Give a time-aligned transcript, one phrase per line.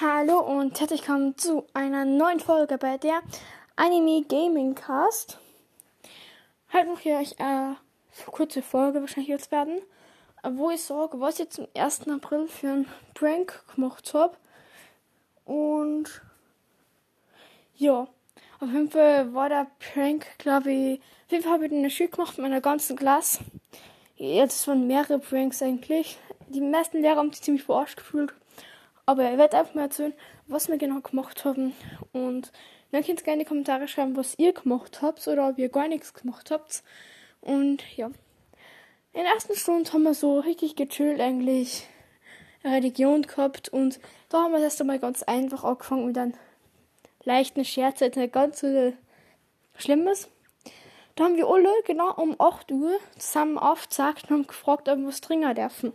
[0.00, 3.20] Hallo und herzlich willkommen zu einer neuen Folge bei der
[3.76, 5.38] Anime Gaming Cast.
[6.72, 7.76] Heute noch hier euch eine
[8.26, 9.82] kurze Folge wahrscheinlich jetzt werden,
[10.54, 12.08] wo ich sage, was ich zum 1.
[12.08, 14.36] April für einen Prank gemacht habe.
[15.44, 16.22] Und
[17.76, 18.08] ja,
[18.60, 22.08] auf jeden Fall war der Prank, glaube ich, auf jeden Fall habe ich den Schule
[22.08, 23.40] gemacht mit meiner ganzen Klasse.
[24.14, 26.18] Jetzt waren mehrere Pranks eigentlich.
[26.48, 28.32] Die meisten Lehrer haben sich ziemlich verarscht gefühlt.
[29.06, 30.14] Aber ich werde einfach mal erzählen,
[30.46, 31.74] was wir genau gemacht haben.
[32.12, 32.52] Und
[32.92, 35.68] dann könnt ihr gerne in die Kommentare schreiben, was ihr gemacht habt oder ob ihr
[35.68, 36.84] gar nichts gemacht habt.
[37.40, 38.10] Und ja.
[39.16, 41.88] In der ersten Stunde haben wir so richtig gechillt eigentlich
[42.62, 43.70] Religion gehabt.
[43.70, 46.34] Und da haben wir das einmal ganz einfach angefangen mit einem
[47.24, 48.92] leichten Scherz, jetzt nicht ganz so
[49.78, 50.28] Schlimmes.
[51.14, 55.06] Da haben wir alle genau um 8 Uhr zusammen aufgezeigt und haben gefragt, ob wir
[55.06, 55.94] was trinken dürfen.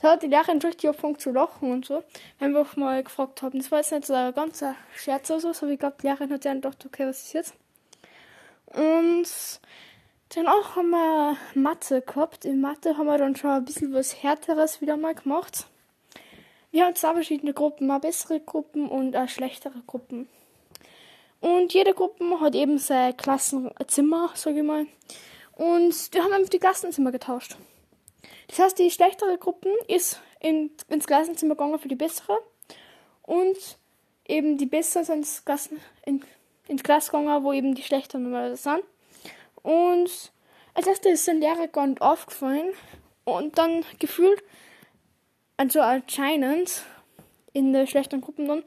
[0.00, 2.04] Da hat die Lehrerin richtig angefangen zu lachen und so,
[2.38, 3.58] wenn wir auch mal gefragt haben.
[3.58, 6.32] Das war jetzt nicht so ein ganzer Scherz oder so, aber ich glaube, die Lehrerin
[6.32, 7.54] hat dann gedacht, okay, was ist jetzt?
[8.68, 9.26] Und
[10.30, 12.44] dann auch haben wir Mathe gehabt.
[12.44, 15.66] In Mathe haben wir dann schon ein bisschen was Härteres wieder mal gemacht.
[16.72, 20.28] Wir haben zwei verschiedene Gruppen, mal bessere Gruppen und auch schlechtere Gruppen.
[21.40, 24.86] Und jede Gruppe hat eben sein Klassenzimmer, sage ich mal.
[25.54, 27.56] Und wir haben einfach die Klassenzimmer getauscht.
[28.48, 32.38] Das heißt, die schlechtere Gruppe ist in, ins Klassenzimmer gegangen für die bessere.
[33.22, 33.78] Und
[34.26, 36.24] eben die bessere sind ins, Klassen, in,
[36.68, 38.82] ins Klass gegangen, wo eben die schlechteren sind.
[39.66, 40.30] Und
[40.74, 42.72] als erstes ist den Lehrer gar nicht aufgefallen.
[43.24, 44.40] Und dann gefühlt,
[45.56, 46.82] also anscheinend,
[47.52, 48.62] in der schlechteren Gruppe dann,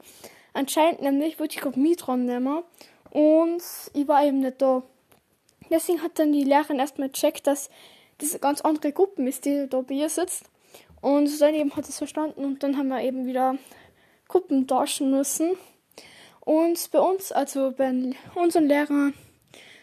[0.52, 2.62] anscheinend nämlich wollte ich gerade mit dran nehmen.
[3.10, 3.62] Und
[3.94, 4.82] ich war eben nicht da.
[5.70, 7.70] Deswegen hat dann die Lehrerin erstmal gecheckt, dass
[8.18, 10.50] das eine ganz andere Gruppe ist, die da bei ihr sitzt.
[11.00, 13.56] Und dann eben hat es verstanden und dann haben wir eben wieder
[14.28, 15.56] Gruppen tauschen müssen.
[16.40, 17.90] Und bei uns, also bei
[18.34, 19.14] unseren Lehrern,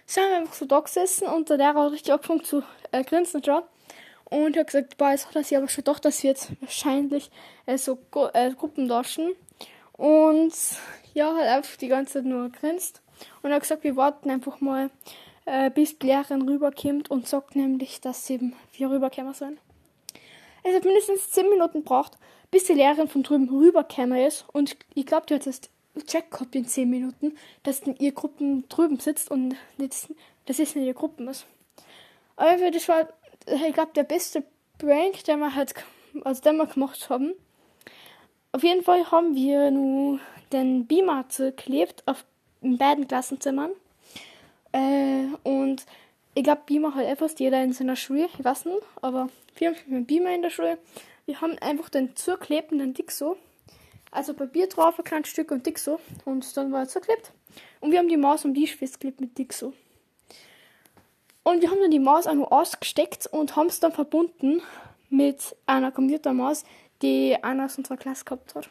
[0.08, 3.44] sind wir einfach so da gesessen und der Lehrer hat richtig angefangen zu äh, grinsen
[3.44, 3.62] schon.
[4.26, 6.50] Und er hat gesagt, boah, jetzt hat er sich aber schon gedacht, dass wir jetzt
[6.62, 7.30] wahrscheinlich
[7.66, 8.00] äh, so
[8.34, 9.36] äh, Gruppen tauschen.
[9.94, 10.54] Und
[11.14, 13.02] ja, hat einfach die ganze Zeit nur grinst.
[13.42, 14.90] Und er hat gesagt, wir warten einfach mal,
[15.46, 19.60] äh, bis die Lehrerin rüberkommt und sagt nämlich, dass eben wir rüberkommen sollen.
[20.64, 22.18] Es hat mindestens 10 Minuten gebraucht,
[22.52, 24.46] bis die Lehrerin von drüben rübergekommen ist.
[24.52, 25.70] Und ich glaube, die hat jetzt
[26.06, 30.08] Check gehabt in 10 Minuten, dass in ihr Gruppen drüben sitzt und das,
[30.46, 31.46] das ist nicht ihr Gruppen ist.
[32.36, 33.08] Aber das war,
[33.46, 34.44] ich glaube, der beste
[34.78, 35.74] Prank, den wir halt,
[36.24, 37.34] also den wir gemacht haben.
[38.52, 40.20] Auf jeden Fall haben wir nur
[40.52, 42.26] den Beamer geklebt auf
[42.62, 43.72] in beiden Klassenzimmern.
[44.72, 45.86] Äh, und
[46.34, 49.78] ich glaube, Beamer hat etwas jeder in seiner Schule, ich weiß nicht, aber wir haben
[49.90, 50.78] einen Beamer in der Schule.
[51.26, 53.38] Wir haben einfach den zugeklebt dick so.
[54.12, 56.00] Also Papier drauf, ein kleines Stück und dick so.
[56.26, 57.32] Und dann war er zugeklebt.
[57.80, 59.74] Und wir haben die Maus um die festgeklebt mit dick so.
[61.44, 64.62] Und wir haben dann die Maus noch ausgesteckt und haben es dann verbunden
[65.10, 66.64] mit einer Computermaus,
[67.02, 68.70] die einer aus unserer Klasse gehabt hat.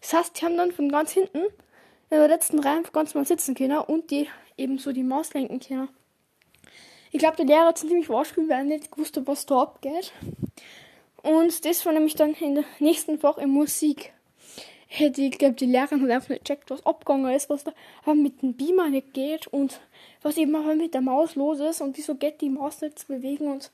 [0.00, 3.54] Das heißt, die haben dann von ganz hinten in der letzten Reihe ganz mal sitzen
[3.54, 5.88] können und die eben so die Maus lenken können.
[7.10, 10.12] Ich glaube, der Lehrer hat ziemlich verarscht, weil er nicht gewusst hat, was da abgeht.
[11.22, 14.12] Und das war nämlich dann in der nächsten Woche in Musik.
[14.88, 17.72] Ich glaube, die Lehrerin hat einfach nicht gecheckt, was abgegangen ist, was da
[18.14, 19.80] mit dem Beamer nicht geht und
[20.22, 23.06] was eben auch mit der Maus los ist und wieso geht die Maus nicht zu
[23.06, 23.70] bewegen und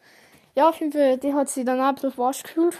[0.55, 2.13] ja, auf jeden Fall, die hat sie dann ein bisschen
[2.43, 2.77] gefühlt.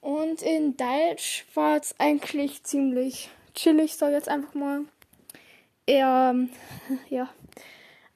[0.00, 4.82] Und in Deutsch war es eigentlich ziemlich chillig, sag ich jetzt einfach mal.
[5.86, 6.34] Eher,
[7.08, 7.28] ja.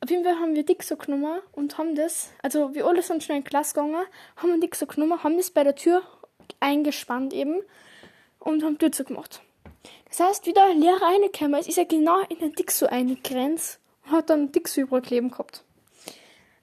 [0.01, 3.39] Auf jeden Fall haben wir Dixo genommen und haben das, also wir alle sind schnell
[3.39, 4.05] in die Klasse gegangen,
[4.37, 6.03] haben ein Dixo genommen, haben das bei der Tür
[6.59, 7.63] eingespannt eben
[8.45, 9.41] und haben Tür zugemacht.
[10.09, 14.13] Das heißt, wie der Lehrer reingekommen ist, ist er genau in den Dixo eingegrenzt und
[14.13, 15.65] hat dann Dixo überkleben gehabt.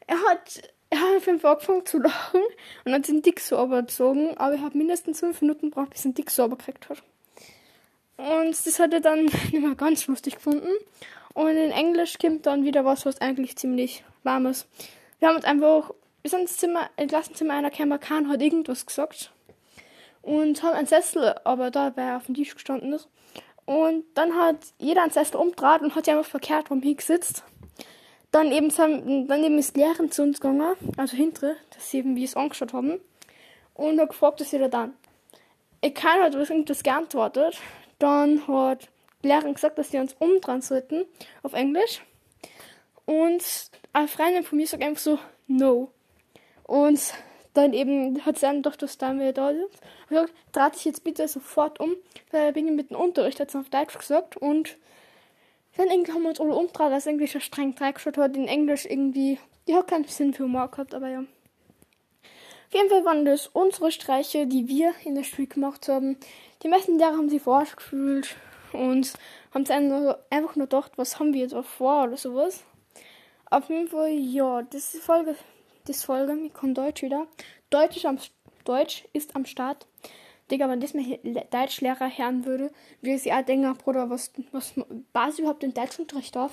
[0.05, 2.41] Er hat, er hat Fall angefangen zu lachen
[2.85, 6.15] und hat den Dixo überzogen, aber er hat mindestens fünf Minuten gebraucht, bis er den
[6.15, 7.01] Dixo gekriegt hat.
[8.17, 10.71] Und das hat er dann nicht mehr ganz lustig gefunden.
[11.33, 14.67] Und in Englisch kommt dann wieder was, was eigentlich ziemlich warm ist.
[15.19, 15.91] Wir haben uns einfach,
[16.21, 19.31] wir sind ins Zimmer, im Klassenzimmer einer Kammer, hat irgendwas gesagt.
[20.29, 23.09] Und haben einen Sessel, aber da, wer auf dem Tisch gestanden ist.
[23.65, 27.43] Und dann hat jeder einen Sessel umdraht und hat sich einfach verkehrt rum hingesetzt.
[28.29, 28.69] Dann eben,
[29.27, 32.73] dann eben ist Lehrerin zu uns gegangen, also hintere, dass sie eben wie es angeschaut
[32.73, 33.01] haben.
[33.73, 34.93] und hat gefragt, was sie dann.
[35.81, 37.57] Ich kann halt was irgendwas geantwortet.
[37.97, 38.87] Dann hat
[39.23, 41.05] die Lehrerin gesagt, dass sie uns umdrehen sollten
[41.41, 42.03] auf Englisch.
[43.05, 43.43] Und
[43.93, 45.17] eine Freundin von mir sagt einfach so,
[45.47, 45.91] no.
[46.67, 47.15] Und
[47.59, 49.63] dann eben hat sie dann doch das da mir da ist.
[50.09, 51.95] Und gesagt, dreht dich jetzt bitte sofort um.
[52.31, 54.37] Da bin ich mit dem Unterricht, hat sie auf Deutsch gesagt.
[54.37, 54.77] Und
[55.77, 58.35] dann irgendwie haben wir uns alle umgedreht, dass Englisch ja streng reingeschaut hat.
[58.35, 61.19] In Englisch irgendwie, die hat keinen Sinn für Humor gehabt, aber ja.
[61.19, 66.17] Auf jeden Fall waren das unsere Streiche, die wir in der Schule gemacht haben.
[66.61, 68.35] Die meisten Lehrer haben sich verarscht gefühlt
[68.73, 69.13] und
[69.53, 72.63] haben sich einfach nur gedacht, was haben wir jetzt auch vor oder sowas.
[73.49, 75.35] Auf jeden Fall, ja, das ist Folge,
[75.85, 77.27] das Folge, ich komme Deutsch wieder.
[77.69, 78.17] Deutsch ist am,
[78.65, 79.87] Deutsch ist am Start.
[80.49, 81.19] Digga, wenn das mein
[81.51, 82.71] Deutschlehrer hören würde,
[83.01, 84.73] würde sie auch denken, Bruder, was, was
[85.13, 86.51] Basis überhaupt in Deutschunterricht auf?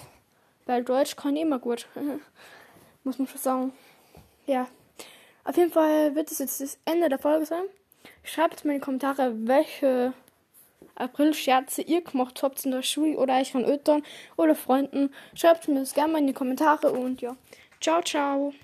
[0.66, 1.86] Weil Deutsch kann ich immer gut.
[3.04, 3.72] Muss man schon sagen.
[4.46, 4.68] Ja.
[5.44, 7.62] Auf jeden Fall wird es jetzt das Ende der Folge sein.
[8.24, 10.12] Schreibt mir in die Kommentare, welche
[10.96, 14.02] April-Scherze ihr gemacht habt in der Schule oder euch von Eltern
[14.36, 15.12] oder Freunden.
[15.34, 17.36] Schreibt mir das gerne mal in die Kommentare und ja.
[17.80, 18.52] Ciao, ciao.